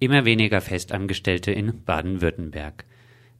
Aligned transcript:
immer 0.00 0.24
weniger 0.24 0.60
Festangestellte 0.60 1.52
in 1.52 1.84
Baden-Württemberg. 1.84 2.84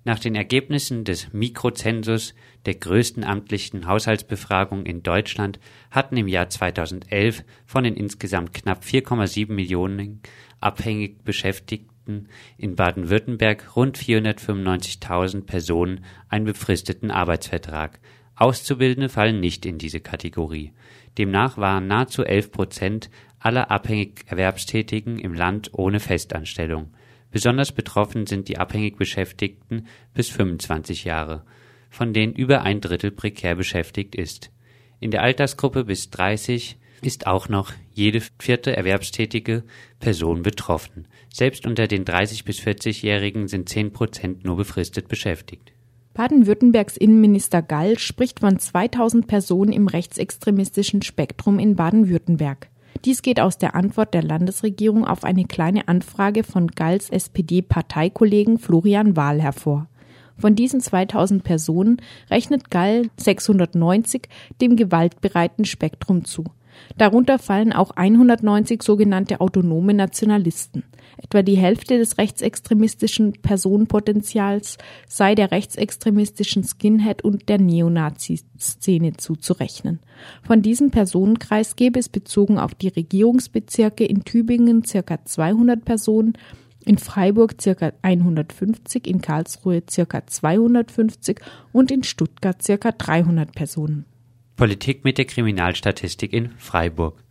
Nach 0.05 0.19
den 0.19 0.35
Ergebnissen 0.35 1.05
des 1.05 1.33
Mikrozensus, 1.33 2.35
der 2.65 2.75
größten 2.75 3.23
amtlichen 3.23 3.87
Haushaltsbefragung 3.87 4.87
in 4.87 5.03
Deutschland, 5.03 5.61
hatten 5.91 6.17
im 6.17 6.27
Jahr 6.27 6.49
2011 6.49 7.45
von 7.67 7.85
den 7.85 7.97
insgesamt 7.97 8.55
knapp 8.55 8.83
4,7 8.83 9.53
Millionen 9.53 10.23
abhängig 10.59 11.23
Beschäftigten 11.25 12.29
in 12.57 12.77
Baden-Württemberg 12.77 13.77
rund 13.77 13.99
495.000 13.99 15.45
Personen 15.45 16.05
einen 16.29 16.47
befristeten 16.47 17.11
Arbeitsvertrag. 17.11 18.01
Auszubildende 18.37 19.11
fallen 19.11 19.39
nicht 19.39 19.67
in 19.67 19.77
diese 19.77 20.01
Kategorie. 20.01 20.73
Demnach 21.19 21.59
waren 21.59 21.89
nahezu 21.89 22.25
11 22.25 22.53
Prozent 22.53 23.11
aller 23.41 23.71
abhängig 23.71 24.25
Erwerbstätigen 24.27 25.19
im 25.19 25.35
Land 25.35 25.71
ohne 25.73 25.99
Festanstellung. 25.99 26.91
Besonders 27.31 27.73
betroffen 27.73 28.27
sind 28.27 28.49
die 28.49 28.59
abhängig 28.59 28.97
Beschäftigten 28.97 29.87
bis 30.15 30.29
25 30.29 31.05
Jahre, 31.05 31.45
von 31.89 32.13
denen 32.13 32.35
über 32.35 32.63
ein 32.63 32.81
Drittel 32.81 33.11
prekär 33.11 33.57
beschäftigt 33.57 34.15
ist. 34.15 34.51
In 35.01 35.11
der 35.11 35.23
Altersgruppe 35.23 35.85
bis 35.85 36.11
30 36.11 36.77
ist 37.03 37.27
auch 37.27 37.49
noch 37.49 37.73
jede 37.95 38.21
vierte 38.39 38.77
erwerbstätige 38.77 39.65
Person 39.99 40.43
betroffen. 40.43 41.07
Selbst 41.33 41.67
unter 41.67 41.87
den 41.87 42.05
30 42.05 42.45
bis 42.45 42.61
40-Jährigen 42.61 43.49
sind 43.49 43.69
10 43.69 43.93
Prozent 43.93 44.45
nur 44.45 44.57
befristet 44.57 45.09
beschäftigt. 45.09 45.73
Baden-Württembergs 46.13 46.97
Innenminister 46.97 47.63
Gall 47.63 47.99
spricht 47.99 48.41
von 48.41 48.59
2000 48.59 49.27
Personen 49.27 49.73
im 49.73 49.87
rechtsextremistischen 49.87 51.03
Spektrum 51.03 51.59
in 51.59 51.77
Baden-Württemberg. 51.77 52.70
Dies 53.05 53.23
geht 53.23 53.41
aus 53.41 53.57
der 53.57 53.75
Antwort 53.75 54.15
der 54.15 54.23
Landesregierung 54.23 55.07
auf 55.07 55.25
eine 55.25 55.45
kleine 55.45 55.89
Anfrage 55.89 56.45
von 56.45 56.69
Galls 56.69 57.11
SPD-Parteikollegen 57.11 58.59
Florian 58.59 59.17
Wahl 59.17 59.41
hervor. 59.41 59.87
Von 60.37 60.55
diesen 60.55 60.81
2000 60.81 61.45
Personen 61.45 62.01
rechnet 62.31 62.71
Gall 62.71 63.11
690 63.17 64.29
dem 64.61 64.77
gewaltbereiten 64.77 65.65
Spektrum 65.65 66.25
zu. 66.25 66.45
Darunter 66.97 67.39
fallen 67.39 67.73
auch 67.73 67.93
190 67.93 68.83
sogenannte 68.83 69.41
autonome 69.41 69.95
Nationalisten. 69.95 70.85
Etwa 71.17 71.43
die 71.43 71.57
Hälfte 71.57 71.99
des 71.99 72.19
rechtsextremistischen 72.19 73.33
Personenpotenzials 73.43 74.79
sei 75.07 75.35
der 75.35 75.51
rechtsextremistischen 75.51 76.65
Skinhead 76.65 77.23
und 77.23 77.49
der 77.49 77.59
Neonazi-Szene 77.59 79.17
zuzurechnen. 79.17 80.01
Von 80.43 80.63
diesem 80.63 80.91
Personenkreis 80.91 81.77
gäbe 81.77 81.99
es 81.99 82.09
bezogen 82.09 82.59
auf 82.59 82.75
die 82.75 82.89
Regierungsbezirke 82.89 84.05
in 84.05 84.25
Tübingen 84.25 84.85
circa 84.85 85.25
200 85.25 85.85
Personen, 85.85 86.35
in 86.85 86.99
Freiburg 86.99 87.61
circa 87.61 87.93
150, 88.03 89.07
in 89.07 89.21
Karlsruhe 89.21 89.83
circa 89.89 90.27
250 90.27 91.41
und 91.73 91.91
in 91.91 92.03
Stuttgart 92.03 92.63
circa 92.63 92.93
300 92.93 93.53
Personen. 93.53 94.07
Politik 94.61 95.05
mit 95.05 95.17
der 95.17 95.25
Kriminalstatistik 95.25 96.35
in 96.35 96.51
Freiburg. 96.59 97.25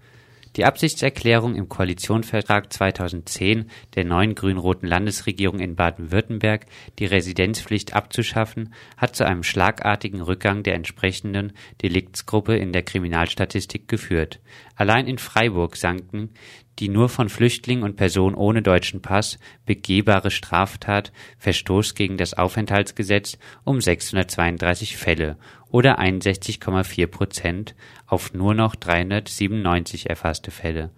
Die 0.56 0.66
Absichtserklärung 0.66 1.54
im 1.54 1.70
Koalitionsvertrag 1.70 2.74
2010 2.74 3.70
der 3.94 4.04
neuen 4.04 4.34
grün-roten 4.34 4.88
Landesregierung 4.88 5.60
in 5.60 5.76
Baden-Württemberg, 5.76 6.66
die 6.98 7.06
Residenzpflicht 7.06 7.94
abzuschaffen, 7.94 8.74
hat 8.98 9.16
zu 9.16 9.28
einem 9.28 9.44
schlagartigen 9.44 10.22
Rückgang 10.22 10.64
der 10.64 10.74
entsprechenden 10.74 11.54
Deliktsgruppe 11.84 12.58
in 12.58 12.74
der 12.74 12.82
Kriminalstatistik 12.82 13.88
geführt. 13.88 14.40
Allein 14.76 15.06
in 15.06 15.20
Freiburg 15.20 15.76
sanken 15.76 16.32
die 16.80 16.90
nur 16.90 17.10
von 17.10 17.30
Flüchtlingen 17.30 17.84
und 17.84 17.98
Personen 17.98 18.36
ohne 18.36 18.62
deutschen 18.62 19.02
Pass 19.02 19.38
begehbare 19.66 20.32
Straftat 20.32 21.12
Verstoß 21.38 21.94
gegen 21.94 22.18
das 22.18 22.34
Aufenthaltsgesetz 22.34 23.38
um 23.66 23.82
632 23.82 24.98
Fälle 24.98 25.38
oder 25.70 26.00
61,4 26.00 27.08
Prozent 27.08 27.76
auf 28.08 28.34
nur 28.34 28.54
noch 28.54 28.76
397 28.76 30.10
erfasste 30.10 30.52
Fälle. 30.52 30.92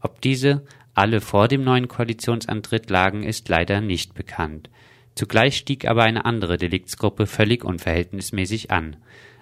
Ob 0.00 0.20
diese 0.20 0.64
alle 0.94 1.20
vor 1.20 1.46
dem 1.46 1.62
neuen 1.62 1.86
Koalitionsantritt 1.86 2.90
lagen, 2.90 3.22
ist 3.22 3.48
leider 3.48 3.80
nicht 3.80 4.14
bekannt. 4.14 4.70
Zugleich 5.14 5.56
stieg 5.56 5.86
aber 5.86 6.02
eine 6.02 6.24
andere 6.24 6.56
Deliktsgruppe 6.56 7.26
völlig 7.26 7.64
unverhältnismäßig 7.64 8.70
an. 8.70 8.96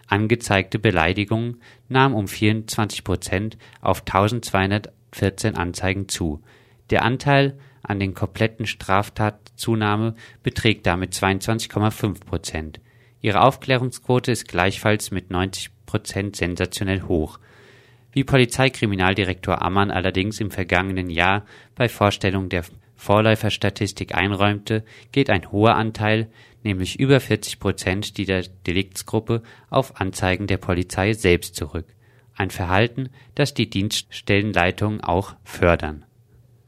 Angezeigte 0.07 0.79
Beleidigungen 0.79 1.61
nahmen 1.89 2.15
um 2.15 2.29
24 2.29 3.05
Prozent 3.05 3.59
auf 3.81 4.01
1200 4.01 4.93
14 5.13 5.57
Anzeigen 5.57 6.09
zu. 6.09 6.43
Der 6.91 7.03
Anteil 7.03 7.59
an 7.83 8.01
den 8.01 8.15
kompletten 8.15 8.67
Straftatzunahme 8.67 10.15
beträgt 10.43 10.87
damit 10.87 11.15
22,5 11.15 12.25
Prozent. 12.25 12.81
Ihre 13.21 13.43
Aufklärungsquote 13.43 14.33
ist 14.33 14.49
gleichfalls 14.49 15.11
mit 15.11 15.31
90 15.31 15.71
Prozent 15.87 16.37
sensationell 16.37 17.03
hoch. 17.03 17.39
Wie 18.13 18.25
Polizeikriminaldirektor 18.25 19.63
Ammann 19.63 19.91
allerdings 19.91 20.41
im 20.41 20.51
vergangenen 20.51 21.11
Jahr 21.11 21.45
bei 21.75 21.89
Vorstellung 21.89 22.49
der 22.49 22.65
Vorläuferstatistik 22.97 24.15
einräumte, 24.15 24.85
geht 25.13 25.29
ein 25.29 25.53
hoher 25.53 25.75
Anteil, 25.75 26.29
nämlich 26.65 26.99
über 26.99 27.21
40 27.21 27.61
Prozent 27.61 28.17
dieser 28.17 28.43
Deliktsgruppe, 28.67 29.43
auf 29.69 30.01
Anzeigen 30.01 30.47
der 30.47 30.57
Polizei 30.57 31.13
selbst 31.13 31.57
zurück 31.57 31.87
ein 32.37 32.51
Verhalten, 32.51 33.09
das 33.35 33.55
die 33.55 33.69
Dienststellenleitungen 33.69 35.01
auch 35.01 35.35
fördern. 35.45 36.05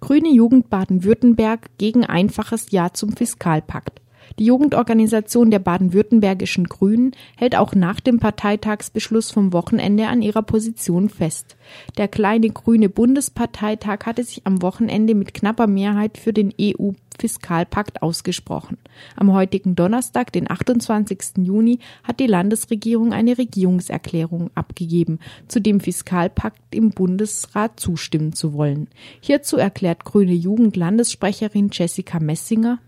Grüne 0.01 0.31
Jugend 0.31 0.71
Baden-Württemberg 0.71 1.71
gegen 1.79 2.05
einfaches 2.05 2.71
Ja 2.71 2.93
zum 2.93 3.13
Fiskalpakt. 3.17 4.01
Die 4.39 4.45
Jugendorganisation 4.45 5.51
der 5.51 5.59
baden-württembergischen 5.59 6.65
Grünen 6.65 7.13
hält 7.37 7.57
auch 7.57 7.75
nach 7.75 8.01
dem 8.01 8.19
Parteitagsbeschluss 8.19 9.31
vom 9.31 9.53
Wochenende 9.53 10.09
an 10.09 10.23
ihrer 10.23 10.43
Position 10.43 11.09
fest. 11.09 11.57
Der 11.97 12.09
kleine 12.09 12.51
grüne 12.51 12.89
Bundesparteitag 12.89 14.07
hatte 14.07 14.25
sich 14.25 14.47
am 14.47 14.63
Wochenende 14.63 15.15
mit 15.15 15.35
knapper 15.35 15.67
Mehrheit 15.67 16.19
für 16.19 16.33
den 16.33 16.53
EU-Fiskalpakt 16.61 18.03
ausgesprochen. 18.03 18.79
Am 19.17 19.33
heutigen 19.33 19.75
Donnerstag, 19.75 20.33
den 20.33 20.51
28. 20.51 21.39
Juni, 21.39 21.79
hat 22.05 22.21
die 22.21 22.27
Landesregierung 22.27 23.13
eine 23.13 23.39
Regierungserklärung 23.39 24.51
abgegeben, 24.55 25.19
zu 25.49 25.61
dem 25.61 25.81
Fiskalpakt 25.81 26.75
im 26.75 26.91
Bundesrat 26.91 27.81
zustimmen 27.81 28.33
zu 28.33 28.53
wollen. 28.53 28.89
Hierzu 29.21 29.57
erklärt 29.57 30.05
grüne 30.05 30.35
Jugendlandessprecherin 30.35 31.71
Jessica 31.73 32.21
Messinger, 32.21 32.79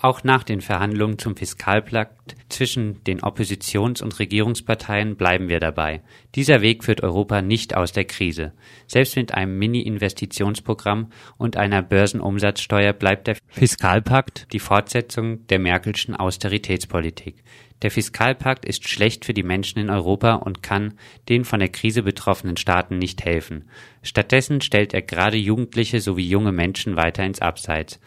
auch 0.00 0.24
nach 0.24 0.44
den 0.44 0.60
Verhandlungen 0.60 1.18
zum 1.18 1.36
Fiskalpakt 1.36 2.36
zwischen 2.48 3.02
den 3.04 3.20
Oppositions- 3.20 4.02
und 4.02 4.18
Regierungsparteien 4.18 5.16
bleiben 5.16 5.48
wir 5.48 5.58
dabei. 5.58 6.02
Dieser 6.34 6.60
Weg 6.60 6.84
führt 6.84 7.02
Europa 7.02 7.40
nicht 7.40 7.74
aus 7.74 7.92
der 7.92 8.04
Krise. 8.04 8.52
Selbst 8.86 9.16
mit 9.16 9.32
einem 9.32 9.58
Mini-Investitionsprogramm 9.58 11.10
und 11.38 11.56
einer 11.56 11.82
Börsenumsatzsteuer 11.82 12.92
bleibt 12.92 13.26
der 13.26 13.36
Fiskalpakt 13.48 14.52
die 14.52 14.60
Fortsetzung 14.60 15.46
der 15.46 15.58
Merkelschen 15.58 16.14
Austeritätspolitik. 16.14 17.42
Der 17.82 17.90
Fiskalpakt 17.90 18.64
ist 18.64 18.88
schlecht 18.88 19.26
für 19.26 19.34
die 19.34 19.42
Menschen 19.42 19.78
in 19.78 19.90
Europa 19.90 20.34
und 20.34 20.62
kann 20.62 20.94
den 21.28 21.44
von 21.44 21.60
der 21.60 21.68
Krise 21.68 22.02
betroffenen 22.02 22.56
Staaten 22.56 22.98
nicht 22.98 23.24
helfen. 23.24 23.68
Stattdessen 24.02 24.62
stellt 24.62 24.94
er 24.94 25.02
gerade 25.02 25.36
Jugendliche 25.36 26.00
sowie 26.00 26.26
junge 26.26 26.52
Menschen 26.52 26.96
weiter 26.96 27.24
ins 27.24 27.42
Abseits. 27.42 28.00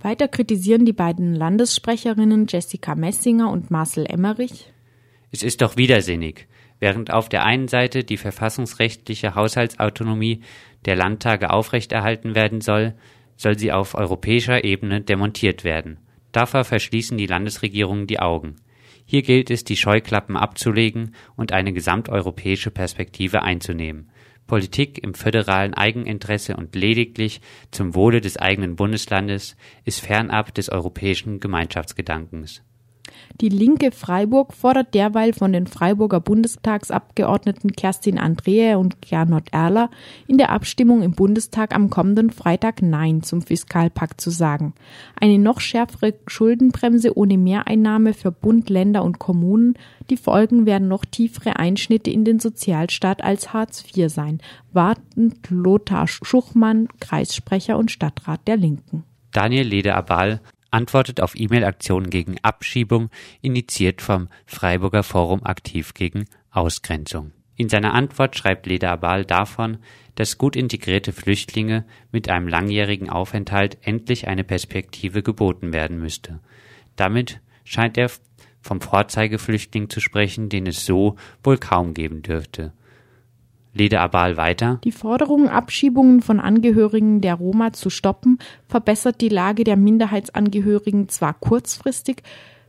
Weiter 0.00 0.28
kritisieren 0.28 0.84
die 0.84 0.92
beiden 0.92 1.34
Landessprecherinnen 1.34 2.46
Jessica 2.48 2.94
Messinger 2.94 3.50
und 3.50 3.70
Marcel 3.70 4.06
Emmerich. 4.06 4.72
Es 5.30 5.42
ist 5.42 5.62
doch 5.62 5.76
widersinnig. 5.76 6.46
Während 6.80 7.12
auf 7.12 7.28
der 7.28 7.44
einen 7.44 7.68
Seite 7.68 8.02
die 8.02 8.16
verfassungsrechtliche 8.16 9.34
Haushaltsautonomie 9.34 10.40
der 10.84 10.96
Landtage 10.96 11.50
aufrechterhalten 11.50 12.34
werden 12.34 12.60
soll, 12.60 12.94
soll 13.36 13.58
sie 13.58 13.72
auf 13.72 13.94
europäischer 13.94 14.64
Ebene 14.64 15.00
demontiert 15.00 15.62
werden. 15.62 15.98
Davor 16.32 16.64
verschließen 16.64 17.16
die 17.18 17.26
Landesregierungen 17.26 18.06
die 18.06 18.18
Augen. 18.18 18.56
Hier 19.04 19.22
gilt 19.22 19.50
es, 19.50 19.64
die 19.64 19.76
Scheuklappen 19.76 20.36
abzulegen 20.36 21.14
und 21.36 21.52
eine 21.52 21.72
gesamteuropäische 21.72 22.70
Perspektive 22.70 23.42
einzunehmen. 23.42 24.08
Politik 24.52 25.02
im 25.02 25.14
föderalen 25.14 25.72
Eigeninteresse 25.72 26.56
und 26.56 26.74
lediglich 26.74 27.40
zum 27.70 27.94
Wohle 27.94 28.20
des 28.20 28.36
eigenen 28.36 28.76
Bundeslandes 28.76 29.56
ist 29.86 30.00
fernab 30.00 30.52
des 30.52 30.68
europäischen 30.68 31.40
Gemeinschaftsgedankens 31.40 32.62
die 33.40 33.48
Linke 33.48 33.92
Freiburg 33.92 34.52
fordert 34.52 34.94
derweil 34.94 35.32
von 35.32 35.52
den 35.52 35.66
Freiburger 35.66 36.20
Bundestagsabgeordneten 36.20 37.72
Kerstin 37.72 38.18
Andrea 38.18 38.76
und 38.76 39.02
Gernot 39.02 39.48
Erler 39.52 39.90
in 40.26 40.38
der 40.38 40.50
Abstimmung 40.50 41.02
im 41.02 41.12
Bundestag 41.12 41.74
am 41.74 41.90
kommenden 41.90 42.30
Freitag 42.30 42.82
Nein 42.82 43.22
zum 43.22 43.42
Fiskalpakt 43.42 44.20
zu 44.20 44.30
sagen. 44.30 44.74
Eine 45.20 45.38
noch 45.38 45.60
schärfere 45.60 46.14
Schuldenbremse 46.26 47.16
ohne 47.16 47.38
Mehreinnahme 47.38 48.14
für 48.14 48.32
Bund, 48.32 48.70
Länder 48.70 49.02
und 49.02 49.18
Kommunen. 49.18 49.74
Die 50.10 50.16
Folgen 50.16 50.66
werden 50.66 50.88
noch 50.88 51.04
tiefere 51.04 51.56
Einschnitte 51.56 52.10
in 52.10 52.24
den 52.24 52.38
Sozialstaat 52.38 53.22
als 53.24 53.52
Hartz 53.52 53.84
IV 53.96 54.12
sein, 54.12 54.40
wartend 54.72 55.50
Lothar 55.50 56.06
Schuchmann, 56.08 56.88
Kreissprecher 57.00 57.78
und 57.78 57.90
Stadtrat 57.90 58.46
der 58.46 58.56
Linken. 58.56 59.04
Daniel 59.32 59.66
Leder-Abal 59.66 60.40
antwortet 60.72 61.20
auf 61.20 61.38
E-Mail-Aktionen 61.38 62.10
gegen 62.10 62.36
Abschiebung, 62.42 63.10
initiiert 63.40 64.02
vom 64.02 64.28
Freiburger 64.46 65.02
Forum 65.02 65.44
aktiv 65.44 65.94
gegen 65.94 66.24
Ausgrenzung. 66.50 67.32
In 67.56 67.68
seiner 67.68 67.94
Antwort 67.94 68.36
schreibt 68.36 68.66
Leda 68.66 68.92
Abal 68.92 69.24
davon, 69.24 69.78
dass 70.14 70.38
gut 70.38 70.56
integrierte 70.56 71.12
Flüchtlinge 71.12 71.84
mit 72.10 72.28
einem 72.28 72.48
langjährigen 72.48 73.08
Aufenthalt 73.08 73.78
endlich 73.82 74.26
eine 74.28 74.44
Perspektive 74.44 75.22
geboten 75.22 75.72
werden 75.72 75.98
müsste. 75.98 76.40
Damit 76.96 77.40
scheint 77.64 77.96
er 77.96 78.10
vom 78.60 78.80
Vorzeigeflüchtling 78.80 79.90
zu 79.90 80.00
sprechen, 80.00 80.48
den 80.48 80.66
es 80.66 80.84
so 80.84 81.16
wohl 81.42 81.58
kaum 81.58 81.94
geben 81.94 82.22
dürfte. 82.22 82.72
Lede 83.74 84.00
Abal 84.00 84.36
weiter. 84.36 84.80
Die 84.84 84.92
Forderung, 84.92 85.48
Abschiebungen 85.48 86.20
von 86.20 86.40
Angehörigen 86.40 87.20
der 87.20 87.34
Roma 87.34 87.72
zu 87.72 87.88
stoppen, 87.88 88.38
verbessert 88.68 89.20
die 89.20 89.30
Lage 89.30 89.64
der 89.64 89.76
Minderheitsangehörigen 89.76 91.08
zwar 91.08 91.34
kurzfristig, 91.34 92.22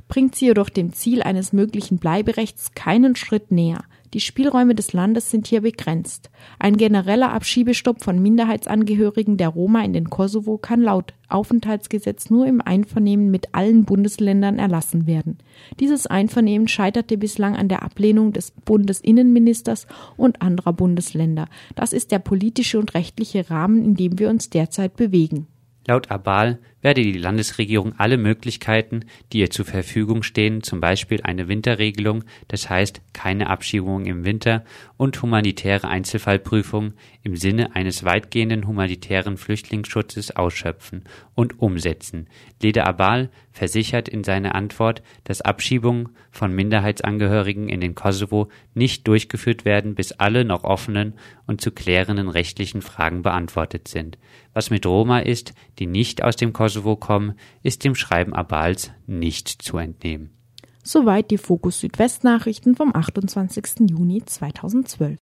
bringt 0.08 0.36
sie 0.36 0.46
jedoch 0.46 0.70
dem 0.70 0.94
Ziel 0.94 1.22
eines 1.22 1.52
möglichen 1.52 1.98
Bleiberechts 1.98 2.74
keinen 2.74 3.16
Schritt 3.16 3.52
näher. 3.52 3.84
Die 4.14 4.20
Spielräume 4.20 4.76
des 4.76 4.94
Landes 4.94 5.32
sind 5.32 5.48
hier 5.48 5.62
begrenzt. 5.62 6.30
Ein 6.60 6.78
genereller 6.78 7.34
Abschiebestopp 7.34 8.04
von 8.04 8.22
Minderheitsangehörigen 8.22 9.38
der 9.38 9.50
Roma 9.50 9.84
in 9.84 9.94
den 9.94 10.12
Kosovo 10.12 10.60
kann 10.60 10.82
laut 10.82 11.16
Aufenthaltsgesetz 11.30 12.30
nur 12.30 12.46
im 12.46 12.62
Einvernehmen 12.62 13.32
mit 13.32 13.56
allen 13.56 13.86
Bundesländern 13.86 14.60
erlassen 14.60 15.08
werden. 15.08 15.40
Dieses 15.80 16.06
Einvernehmen 16.06 16.68
scheiterte 16.68 17.18
bislang 17.18 17.56
an 17.56 17.70
der 17.70 17.82
Ablehnung 17.82 18.34
des 18.34 18.52
Bundesinnenministers 18.52 19.88
und 20.16 20.44
anderer 20.44 20.74
Bundesländer. 20.74 21.48
Das 21.74 21.92
ist 21.92 22.12
der 22.12 22.20
politische 22.20 22.78
und 22.78 22.94
rechtliche 22.94 23.50
Rahmen, 23.50 23.84
in 23.84 23.96
dem 23.96 24.20
wir 24.20 24.30
uns 24.30 24.52
derzeit 24.52 24.96
bewegen. 24.96 25.48
Laut 25.88 26.12
Abal 26.12 26.60
werde 26.84 27.02
die 27.02 27.18
Landesregierung 27.18 27.94
alle 27.98 28.18
Möglichkeiten, 28.18 29.06
die 29.32 29.40
ihr 29.40 29.50
zur 29.50 29.66
Verfügung 29.66 30.22
stehen, 30.22 30.62
zum 30.62 30.80
Beispiel 30.80 31.22
eine 31.24 31.48
Winterregelung, 31.48 32.24
das 32.50 32.70
heißt 32.70 33.02
keine 33.14 33.50
Abschiebung 33.50 34.06
im 34.06 34.26
Winter 34.26 34.64
und 34.98 35.20
humanitäre 35.22 35.88
Einzelfallprüfungen 35.88 36.94
im 37.24 37.38
Sinne 37.38 37.76
eines 37.76 38.04
weitgehenden 38.04 38.68
humanitären 38.68 39.38
Flüchtlingsschutzes 39.38 40.36
ausschöpfen 40.36 41.06
und 41.34 41.60
umsetzen. 41.60 42.28
Lede 42.62 42.86
Abal 42.86 43.30
versichert 43.52 44.10
in 44.10 44.24
seiner 44.24 44.56
Antwort, 44.56 45.02
dass 45.24 45.42
Abschiebungen 45.42 46.10
von 46.32 46.54
Minderheitsangehörigen 46.54 47.70
in 47.70 47.80
den 47.80 47.96
Kosovo 47.96 48.50
nicht 48.74 49.08
durchgeführt 49.08 49.64
werden, 49.64 49.96
bis 49.96 50.12
alle 50.12 50.44
noch 50.44 50.64
offenen 50.64 51.14
und 51.48 51.62
zu 51.62 51.72
klärenden 51.72 52.30
rechtlichen 52.30 52.82
Fragen 52.82 53.22
beantwortet 53.22 53.88
sind. 53.88 54.18
Was 54.54 54.70
mit 54.70 54.86
Roma 54.86 55.20
ist, 55.20 55.54
die 55.80 55.88
nicht 55.88 56.24
aus 56.24 56.36
dem 56.36 56.54
Kosovo 56.74 56.96
kommen, 56.96 57.34
ist 57.62 57.84
dem 57.84 57.94
Schreiben 57.94 58.34
Abals 58.34 58.92
nicht 59.06 59.48
zu 59.48 59.78
entnehmen. 59.78 60.32
Soweit 60.84 61.30
die 61.30 61.38
Fokus 61.38 61.80
Südwest 61.80 62.24
Nachrichten 62.24 62.76
vom 62.76 62.94
28. 62.96 63.90
Juni 63.92 64.24
2012. 64.26 65.12